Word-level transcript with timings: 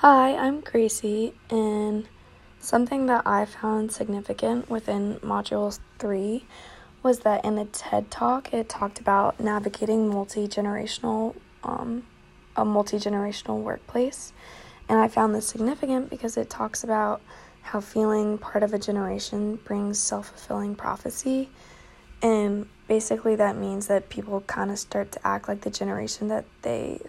Hi, 0.00 0.36
I'm 0.36 0.60
Gracie, 0.60 1.32
and 1.48 2.06
something 2.60 3.06
that 3.06 3.26
I 3.26 3.46
found 3.46 3.90
significant 3.92 4.68
within 4.68 5.14
Module 5.20 5.78
3 5.98 6.44
was 7.02 7.20
that 7.20 7.46
in 7.46 7.56
the 7.56 7.64
TED 7.64 8.10
Talk, 8.10 8.52
it 8.52 8.68
talked 8.68 9.00
about 9.00 9.40
navigating 9.40 10.10
multi 10.10 10.46
generational, 10.48 11.34
um, 11.64 12.02
a 12.54 12.62
multi 12.62 12.98
generational 12.98 13.62
workplace. 13.62 14.34
And 14.86 14.98
I 14.98 15.08
found 15.08 15.34
this 15.34 15.46
significant 15.46 16.10
because 16.10 16.36
it 16.36 16.50
talks 16.50 16.84
about 16.84 17.22
how 17.62 17.80
feeling 17.80 18.36
part 18.36 18.62
of 18.62 18.74
a 18.74 18.78
generation 18.78 19.56
brings 19.64 19.98
self 19.98 20.28
fulfilling 20.28 20.74
prophecy. 20.74 21.48
And 22.20 22.68
basically, 22.86 23.34
that 23.36 23.56
means 23.56 23.86
that 23.86 24.10
people 24.10 24.42
kind 24.42 24.70
of 24.70 24.78
start 24.78 25.10
to 25.12 25.26
act 25.26 25.48
like 25.48 25.62
the 25.62 25.70
generation 25.70 26.28
that 26.28 26.44
they 26.60 27.00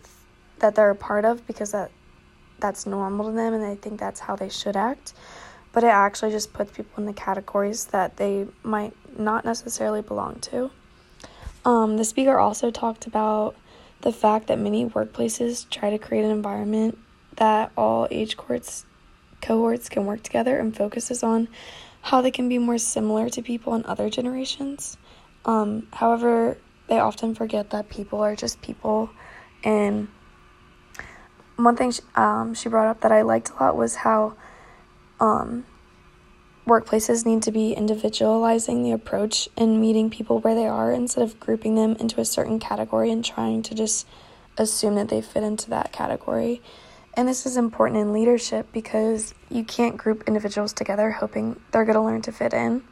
that 0.60 0.76
they're 0.76 0.90
a 0.90 0.96
part 0.96 1.26
of 1.26 1.46
because 1.46 1.72
that 1.74 1.92
that's 2.60 2.86
normal 2.86 3.28
to 3.28 3.32
them 3.32 3.54
and 3.54 3.64
they 3.64 3.76
think 3.76 4.00
that's 4.00 4.20
how 4.20 4.36
they 4.36 4.50
should 4.50 4.76
act. 4.76 5.14
But 5.72 5.84
it 5.84 5.88
actually 5.88 6.32
just 6.32 6.54
puts 6.54 6.76
people 6.76 6.94
in 6.98 7.06
the 7.06 7.14
categories 7.14 7.86
that 7.86 8.18
they 8.18 8.48
might 8.64 8.94
not 9.18 9.46
necessarily 9.46 10.02
belong 10.02 10.40
to. 10.40 10.72
Um, 11.66 11.98
the 11.98 12.06
speaker 12.06 12.40
also 12.40 12.72
talked 12.72 13.08
about 13.08 13.56
the 14.02 14.12
fact 14.12 14.48
that 14.48 14.60
many 14.60 14.86
workplaces 14.86 15.70
try 15.70 15.90
to 15.90 15.98
create 15.98 16.24
an 16.24 16.32
environment 16.32 16.98
that 17.36 17.72
all 17.78 18.08
age 18.10 18.38
cohorts, 18.38 18.86
cohorts 19.42 19.90
can 19.90 20.06
work 20.06 20.24
together 20.24 20.58
and 20.58 20.76
focuses 20.76 21.24
on 21.24 21.48
how 22.02 22.22
they 22.22 22.32
can 22.32 22.48
be 22.48 22.58
more 22.58 22.78
similar 22.78 23.30
to 23.30 23.42
people 23.42 23.76
in 23.76 23.86
other 23.86 24.10
generations. 24.10 24.98
Um, 25.46 25.88
however, 25.92 26.58
they 26.88 27.00
often 27.00 27.36
forget 27.36 27.72
that 27.72 27.90
people 27.90 28.22
are 28.22 28.36
just 28.36 28.62
people 28.62 29.10
and 29.64 30.08
one 31.58 31.76
thing 31.76 31.92
she, 31.92 32.02
um, 32.16 32.54
she 32.54 32.70
brought 32.70 32.88
up 32.88 33.02
that 33.02 33.12
I 33.12 33.24
liked 33.24 33.50
a 33.50 33.64
lot 33.64 33.76
was 33.76 33.96
how 33.96 34.36
um, 35.20 35.66
workplaces 36.68 37.26
need 37.26 37.42
to 37.44 37.52
be 37.52 37.74
individualizing 37.74 38.84
the 38.84 38.92
approach 38.92 39.50
and 39.58 39.82
meeting 39.82 40.10
people 40.10 40.40
where 40.40 40.56
they 40.56 40.68
are 40.68 40.92
instead 40.92 41.24
of 41.24 41.40
grouping 41.40 41.76
them 41.76 41.96
into 42.00 42.20
a 42.20 42.26
certain 42.26 42.60
category 42.60 43.12
and 43.12 43.24
trying 43.24 43.64
to 43.64 43.74
just 43.74 44.08
assume 44.58 44.96
that 44.96 45.10
they 45.10 45.22
fit 45.22 45.44
into 45.44 45.70
that 45.70 45.92
category. 45.92 46.62
And 47.16 47.28
this 47.28 47.46
is 47.48 47.58
important 47.58 48.00
in 48.00 48.14
leadership 48.14 48.68
because 48.72 49.34
you 49.50 49.64
can't 49.64 49.98
group 49.98 50.24
individuals 50.28 50.74
together 50.74 51.10
hoping 51.10 51.60
they're 51.72 51.86
going 51.86 51.96
to 51.96 52.02
learn 52.02 52.22
to 52.24 52.32
fit 52.32 52.54
in. 52.54 52.84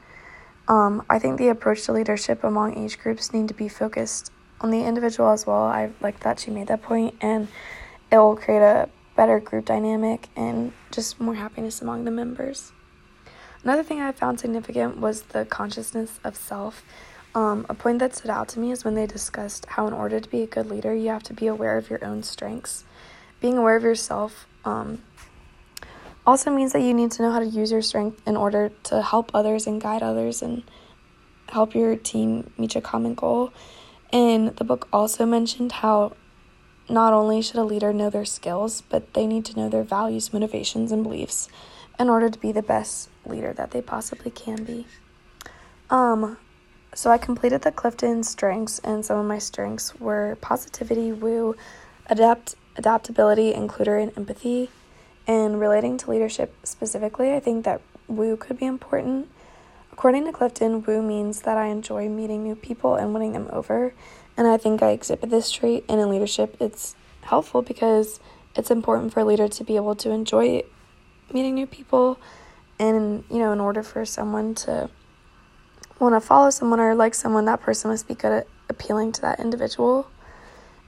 Um, 0.67 1.05
I 1.09 1.19
think 1.19 1.37
the 1.37 1.49
approach 1.49 1.83
to 1.83 1.91
leadership 1.91 2.43
among 2.43 2.77
age 2.77 2.97
groups 2.97 3.33
need 3.33 3.47
to 3.49 3.53
be 3.53 3.69
focused 3.69 4.31
on 4.61 4.71
the 4.71 4.83
individual 4.83 5.29
as 5.29 5.45
well. 5.45 5.63
I 5.63 5.91
like 6.01 6.21
that 6.21 6.39
she 6.39 6.49
made 6.49 6.67
that 6.67 6.81
point 6.81 7.13
and 7.21 7.47
it 8.11 8.17
will 8.17 8.35
create 8.35 8.61
a 8.61 8.89
better 9.15 9.39
group 9.39 9.65
dynamic 9.65 10.29
and 10.35 10.73
just 10.91 11.19
more 11.19 11.35
happiness 11.35 11.81
among 11.81 12.05
the 12.05 12.11
members. 12.11 12.71
Another 13.63 13.83
thing 13.83 13.99
I 13.99 14.11
found 14.11 14.39
significant 14.39 14.99
was 14.99 15.23
the 15.23 15.45
consciousness 15.45 16.19
of 16.23 16.35
self. 16.35 16.83
Um, 17.33 17.65
a 17.67 17.73
point 17.73 17.99
that 17.99 18.15
stood 18.15 18.29
out 18.29 18.47
to 18.49 18.59
me 18.59 18.71
is 18.71 18.85
when 18.85 18.95
they 18.95 19.07
discussed 19.07 19.65
how, 19.65 19.87
in 19.87 19.93
order 19.93 20.19
to 20.19 20.29
be 20.29 20.43
a 20.43 20.47
good 20.47 20.69
leader, 20.69 20.93
you 20.93 21.09
have 21.09 21.23
to 21.23 21.33
be 21.33 21.47
aware 21.47 21.77
of 21.77 21.89
your 21.89 22.03
own 22.05 22.23
strengths. 22.23 22.83
Being 23.41 23.57
aware 23.57 23.75
of 23.75 23.83
yourself 23.83 24.47
um, 24.63 25.01
also 26.25 26.49
means 26.51 26.73
that 26.73 26.81
you 26.81 26.93
need 26.93 27.11
to 27.11 27.23
know 27.23 27.31
how 27.31 27.39
to 27.39 27.45
use 27.45 27.71
your 27.71 27.81
strength 27.81 28.21
in 28.25 28.37
order 28.37 28.71
to 28.83 29.01
help 29.01 29.31
others 29.33 29.67
and 29.67 29.81
guide 29.81 30.03
others 30.03 30.41
and 30.41 30.63
help 31.49 31.75
your 31.75 31.95
team 31.95 32.51
reach 32.57 32.75
a 32.75 32.81
common 32.81 33.15
goal. 33.15 33.51
And 34.13 34.55
the 34.55 34.63
book 34.63 34.87
also 34.93 35.25
mentioned 35.25 35.71
how 35.71 36.13
not 36.89 37.13
only 37.13 37.41
should 37.41 37.57
a 37.57 37.63
leader 37.63 37.91
know 37.91 38.09
their 38.09 38.25
skills, 38.25 38.81
but 38.81 39.13
they 39.13 39.25
need 39.25 39.45
to 39.45 39.57
know 39.57 39.69
their 39.69 39.83
values, 39.83 40.33
motivations, 40.33 40.91
and 40.91 41.03
beliefs 41.03 41.49
in 41.99 42.09
order 42.09 42.29
to 42.29 42.39
be 42.39 42.51
the 42.51 42.61
best 42.61 43.09
leader 43.25 43.53
that 43.53 43.71
they 43.71 43.81
possibly 43.81 44.31
can 44.31 44.63
be. 44.63 44.85
Um, 45.89 46.37
so 46.93 47.11
I 47.11 47.17
completed 47.17 47.61
the 47.61 47.71
Clifton 47.71 48.23
strengths, 48.23 48.79
and 48.79 49.05
some 49.05 49.19
of 49.19 49.25
my 49.25 49.39
strengths 49.39 49.99
were 49.99 50.37
positivity, 50.41 51.11
woo, 51.11 51.55
adapt, 52.07 52.55
adaptability, 52.77 53.53
includer, 53.53 54.01
and 54.01 54.15
empathy. 54.17 54.69
And 55.27 55.59
relating 55.59 55.97
to 55.97 56.11
leadership 56.11 56.53
specifically, 56.63 57.33
I 57.33 57.39
think 57.39 57.65
that 57.65 57.81
woo 58.07 58.37
could 58.37 58.59
be 58.59 58.65
important. 58.65 59.27
According 59.91 60.25
to 60.25 60.31
Clifton, 60.31 60.83
woo 60.83 61.01
means 61.01 61.41
that 61.41 61.57
I 61.57 61.67
enjoy 61.67 62.09
meeting 62.09 62.43
new 62.43 62.55
people 62.55 62.95
and 62.95 63.13
winning 63.13 63.33
them 63.33 63.49
over. 63.51 63.93
And 64.37 64.47
I 64.47 64.57
think 64.57 64.81
I 64.81 64.91
exhibit 64.91 65.29
this 65.29 65.49
trait, 65.49 65.85
and 65.87 65.99
in 65.99 66.09
leadership, 66.09 66.57
it's 66.59 66.95
helpful 67.21 67.61
because 67.61 68.19
it's 68.55 68.69
important 68.69 69.13
for 69.13 69.21
a 69.21 69.25
leader 69.25 69.47
to 69.47 69.63
be 69.63 69.75
able 69.75 69.95
to 69.95 70.11
enjoy 70.11 70.63
meeting 71.31 71.55
new 71.55 71.67
people. 71.67 72.19
And, 72.77 73.23
you 73.29 73.39
know, 73.39 73.53
in 73.53 73.61
order 73.61 73.81
for 73.83 74.05
someone 74.05 74.55
to 74.55 74.89
want 75.99 76.15
to 76.15 76.19
follow 76.19 76.49
someone 76.49 76.79
or 76.79 76.93
like 76.95 77.13
someone, 77.13 77.45
that 77.45 77.61
person 77.61 77.89
must 77.89 78.07
be 78.07 78.15
good 78.15 78.31
at 78.31 78.47
appealing 78.69 79.13
to 79.13 79.21
that 79.21 79.39
individual 79.39 80.07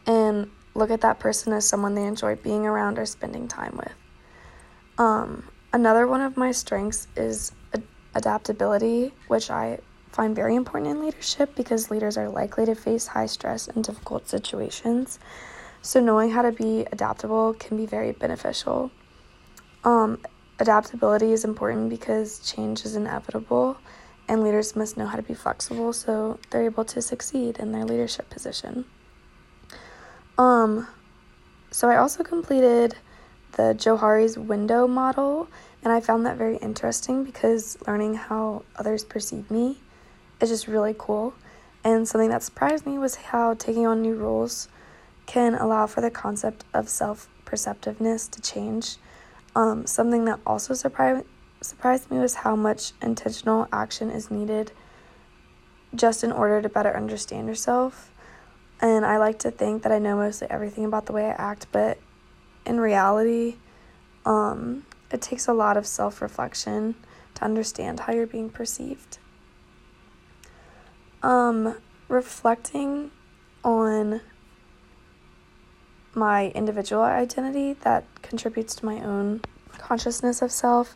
and 0.05 0.49
look 0.75 0.91
at 0.91 1.01
that 1.01 1.19
person 1.19 1.53
as 1.53 1.67
someone 1.67 1.95
they 1.95 2.05
enjoy 2.05 2.35
being 2.35 2.65
around 2.65 2.99
or 2.99 3.05
spending 3.05 3.47
time 3.47 3.77
with. 3.77 3.93
Um, 4.97 5.47
another 5.71 6.07
one 6.07 6.21
of 6.21 6.35
my 6.37 6.51
strengths 6.51 7.07
is 7.15 7.51
adaptability, 8.15 9.13
which 9.27 9.49
I 9.49 9.79
find 10.17 10.35
very 10.35 10.55
important 10.55 10.89
in 10.89 10.99
leadership 10.99 11.55
because 11.55 11.91
leaders 11.91 12.17
are 12.17 12.27
likely 12.27 12.65
to 12.65 12.73
face 12.73 13.05
high 13.05 13.27
stress 13.27 13.67
and 13.67 13.83
difficult 13.83 14.27
situations. 14.27 15.19
So, 15.83 16.01
knowing 16.01 16.31
how 16.31 16.41
to 16.41 16.51
be 16.51 16.87
adaptable 16.91 17.53
can 17.53 17.77
be 17.77 17.85
very 17.85 18.13
beneficial. 18.13 18.89
Um, 19.83 20.19
adaptability 20.57 21.31
is 21.33 21.45
important 21.45 21.91
because 21.91 22.39
change 22.39 22.83
is 22.83 22.95
inevitable, 22.95 23.77
and 24.27 24.43
leaders 24.43 24.75
must 24.75 24.97
know 24.97 25.05
how 25.05 25.17
to 25.17 25.21
be 25.21 25.35
flexible 25.35 25.93
so 25.93 26.39
they're 26.49 26.65
able 26.65 26.85
to 26.85 26.99
succeed 26.99 27.57
in 27.59 27.71
their 27.71 27.85
leadership 27.85 28.27
position. 28.31 28.85
Um, 30.39 30.87
so, 31.69 31.89
I 31.89 31.97
also 31.97 32.23
completed 32.23 32.95
the 33.51 33.75
Johari's 33.77 34.35
window 34.35 34.87
model, 34.87 35.47
and 35.83 35.93
I 35.93 35.99
found 35.99 36.25
that 36.25 36.37
very 36.37 36.57
interesting 36.57 37.23
because 37.23 37.77
learning 37.85 38.15
how 38.15 38.63
others 38.77 39.05
perceive 39.05 39.51
me 39.51 39.77
is 40.39 40.49
just 40.49 40.67
really 40.67 40.95
cool. 40.97 41.33
And 41.83 42.07
something 42.07 42.29
that 42.29 42.43
surprised 42.43 42.85
me 42.85 42.97
was 42.97 43.15
how 43.15 43.53
taking 43.53 43.85
on 43.85 44.01
new 44.01 44.15
roles 44.15 44.67
can 45.25 45.55
allow 45.55 45.87
for 45.87 46.01
the 46.01 46.11
concept 46.11 46.65
of 46.73 46.89
self 46.89 47.29
perceptiveness 47.45 48.27
to 48.29 48.41
change. 48.41 48.97
Um, 49.55 49.87
something 49.87 50.25
that 50.25 50.39
also 50.45 50.73
surprised 50.73 51.25
surprised 51.61 52.11
me 52.11 52.19
was 52.19 52.35
how 52.35 52.55
much 52.55 52.91
intentional 53.01 53.67
action 53.71 54.11
is 54.11 54.29
needed 54.29 54.71
just 55.95 56.23
in 56.23 56.31
order 56.31 56.61
to 56.61 56.69
better 56.69 56.95
understand 56.95 57.47
yourself. 57.47 58.11
And 58.79 59.05
I 59.05 59.17
like 59.17 59.39
to 59.39 59.51
think 59.51 59.83
that 59.83 59.91
I 59.91 59.97
know 59.97 60.15
mostly 60.15 60.47
everything 60.51 60.85
about 60.85 61.07
the 61.07 61.13
way 61.13 61.25
I 61.25 61.31
act, 61.31 61.67
but 61.71 61.97
in 62.65 62.79
reality, 62.79 63.55
um, 64.25 64.85
it 65.11 65.21
takes 65.21 65.47
a 65.47 65.53
lot 65.53 65.77
of 65.77 65.87
self 65.87 66.21
reflection 66.21 66.95
to 67.35 67.43
understand 67.43 68.01
how 68.01 68.13
you're 68.13 68.27
being 68.27 68.49
perceived. 68.49 69.17
Um, 71.23 71.75
reflecting 72.07 73.11
on 73.63 74.21
my 76.13 76.49
individual 76.49 77.01
identity 77.01 77.73
that 77.73 78.05
contributes 78.21 78.75
to 78.75 78.85
my 78.85 78.99
own 79.01 79.41
consciousness 79.77 80.41
of 80.41 80.51
self. 80.51 80.95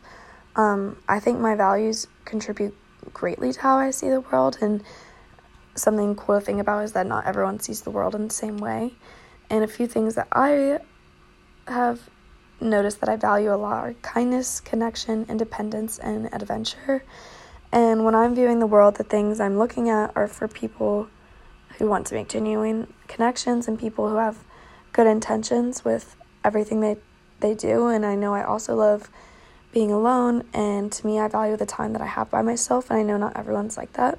Um, 0.56 0.98
I 1.08 1.20
think 1.20 1.38
my 1.38 1.54
values 1.54 2.06
contribute 2.24 2.74
greatly 3.12 3.52
to 3.52 3.60
how 3.60 3.76
I 3.76 3.90
see 3.90 4.08
the 4.08 4.20
world, 4.20 4.58
and 4.60 4.82
something 5.74 6.14
cool 6.14 6.38
to 6.38 6.44
think 6.44 6.60
about 6.60 6.84
is 6.84 6.92
that 6.92 7.06
not 7.06 7.26
everyone 7.26 7.60
sees 7.60 7.82
the 7.82 7.90
world 7.90 8.14
in 8.14 8.28
the 8.28 8.34
same 8.34 8.58
way. 8.58 8.94
And 9.50 9.64
a 9.64 9.68
few 9.68 9.86
things 9.86 10.14
that 10.14 10.28
I 10.32 10.80
have 11.66 12.00
noticed 12.60 13.00
that 13.00 13.08
I 13.08 13.16
value 13.16 13.52
a 13.52 13.56
lot 13.56 13.84
are 13.84 13.94
kindness, 14.02 14.60
connection, 14.60 15.26
independence, 15.28 15.98
and 15.98 16.32
adventure. 16.32 17.04
And 17.72 18.04
when 18.04 18.14
I'm 18.14 18.34
viewing 18.34 18.58
the 18.58 18.66
world, 18.66 18.96
the 18.96 19.04
things 19.04 19.40
I'm 19.40 19.58
looking 19.58 19.88
at 19.88 20.12
are 20.14 20.28
for 20.28 20.46
people 20.46 21.08
who 21.78 21.88
want 21.88 22.06
to 22.08 22.14
make 22.14 22.28
genuine 22.28 22.92
connections 23.08 23.66
and 23.66 23.80
people 23.80 24.10
who 24.10 24.16
have 24.16 24.44
good 24.92 25.06
intentions 25.06 25.84
with 25.84 26.16
everything 26.44 26.80
they 26.80 26.98
they 27.40 27.54
do. 27.54 27.88
And 27.88 28.06
I 28.06 28.14
know 28.14 28.34
I 28.34 28.44
also 28.44 28.76
love 28.76 29.10
being 29.72 29.90
alone. 29.90 30.44
And 30.52 30.92
to 30.92 31.06
me, 31.06 31.18
I 31.18 31.28
value 31.28 31.56
the 31.56 31.66
time 31.66 31.92
that 31.94 32.02
I 32.02 32.06
have 32.06 32.30
by 32.30 32.42
myself. 32.42 32.90
And 32.90 33.00
I 33.00 33.02
know 33.02 33.16
not 33.16 33.36
everyone's 33.36 33.76
like 33.76 33.94
that. 33.94 34.18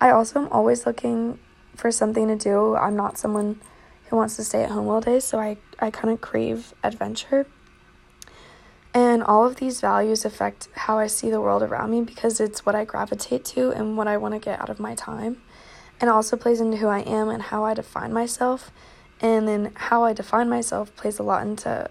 I 0.00 0.10
also 0.10 0.40
am 0.40 0.48
always 0.50 0.86
looking 0.86 1.38
for 1.76 1.90
something 1.90 2.28
to 2.28 2.36
do. 2.36 2.76
I'm 2.76 2.96
not 2.96 3.18
someone 3.18 3.60
who 4.06 4.16
wants 4.16 4.36
to 4.36 4.44
stay 4.44 4.64
at 4.64 4.70
home 4.70 4.88
all 4.88 5.00
day, 5.00 5.20
so 5.20 5.38
I, 5.38 5.58
I 5.78 5.90
kind 5.90 6.12
of 6.12 6.20
crave 6.20 6.74
adventure. 6.82 7.46
And 8.92 9.22
all 9.22 9.46
of 9.46 9.56
these 9.56 9.80
values 9.80 10.24
affect 10.24 10.68
how 10.74 10.98
I 10.98 11.06
see 11.06 11.30
the 11.30 11.40
world 11.40 11.62
around 11.62 11.90
me 11.90 12.02
because 12.02 12.40
it's 12.40 12.66
what 12.66 12.74
I 12.74 12.84
gravitate 12.84 13.44
to 13.46 13.70
and 13.70 13.96
what 13.96 14.08
I 14.08 14.16
want 14.16 14.34
to 14.34 14.40
get 14.40 14.60
out 14.60 14.70
of 14.70 14.80
my 14.80 14.94
time. 14.94 15.40
And 16.00 16.10
also 16.10 16.36
plays 16.36 16.60
into 16.60 16.78
who 16.78 16.88
I 16.88 17.00
am 17.00 17.28
and 17.28 17.42
how 17.42 17.64
I 17.64 17.74
define 17.74 18.12
myself. 18.12 18.72
And 19.20 19.46
then 19.46 19.72
how 19.74 20.04
I 20.04 20.12
define 20.12 20.48
myself 20.48 20.94
plays 20.96 21.18
a 21.18 21.22
lot 21.22 21.42
into 21.46 21.88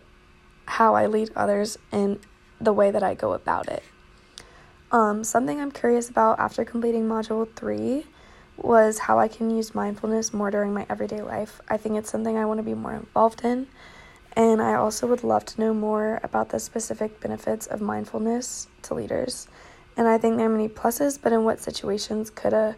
how 0.66 0.96
I 0.96 1.06
lead 1.06 1.30
others 1.36 1.78
and 1.92 2.20
the 2.60 2.74
way 2.74 2.92
that 2.92 3.04
I 3.04 3.14
go 3.14 3.34
about 3.34 3.70
it. 3.70 3.84
Um, 4.92 5.24
something 5.24 5.62
I'm 5.62 5.72
curious 5.72 6.10
about 6.10 6.40
after 6.40 6.66
completing 6.66 7.08
Module 7.08 7.48
3 7.56 8.06
was 8.58 9.00
how 9.00 9.20
I 9.20 9.28
can 9.28 9.50
use 9.50 9.76
mindfulness 9.76 10.34
more 10.34 10.52
during 10.52 10.74
my 10.74 10.86
everyday 10.90 11.22
life. 11.22 11.62
I 11.70 11.78
think 11.78 11.96
it's 11.96 12.10
something 12.10 12.38
I 12.38 12.46
want 12.46 12.58
to 12.58 12.64
be 12.64 12.74
more 12.74 12.94
involved 12.94 13.46
in. 13.46 13.68
And 14.36 14.62
I 14.62 14.76
also 14.76 15.08
would 15.08 15.24
love 15.24 15.46
to 15.46 15.60
know 15.60 15.74
more 15.74 16.20
about 16.24 16.50
the 16.50 16.60
specific 16.60 17.20
benefits 17.20 17.68
of 17.68 17.82
mindfulness 17.82 18.68
to 18.84 18.94
leaders. 18.94 19.48
And 19.98 20.08
I 20.08 20.18
think 20.18 20.38
there 20.38 20.46
are 20.46 20.50
many 20.50 20.70
pluses, 20.70 21.20
but 21.22 21.34
in 21.34 21.44
what 21.44 21.60
situations 21.60 22.30
could 22.30 22.54
a 22.54 22.76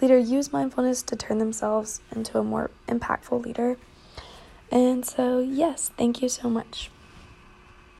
leader 0.00 0.18
use 0.18 0.52
mindfulness 0.52 1.02
to 1.02 1.16
turn 1.16 1.38
themselves 1.38 2.00
into 2.14 2.38
a 2.38 2.44
more 2.44 2.70
impactful 2.88 3.44
leader? 3.44 3.76
And 4.72 5.04
so, 5.04 5.38
yes, 5.38 5.92
thank 5.96 6.20
you 6.20 6.28
so 6.28 6.50
much. 6.50 6.90